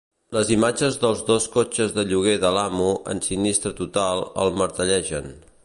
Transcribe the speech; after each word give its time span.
Les 0.35 0.51
imatges 0.53 0.95
dels 1.03 1.19
dos 1.27 1.45
cotxes 1.57 1.93
de 1.97 2.05
lloguer 2.13 2.33
d'Alamo 2.45 2.89
en 3.13 3.23
sinistre 3.29 3.75
total 3.83 4.25
el 4.45 4.53
martellegen. 4.63 5.33